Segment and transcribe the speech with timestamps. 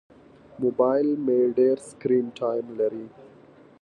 [0.61, 3.05] موبایل مې ډېر سکرین ټایم لري.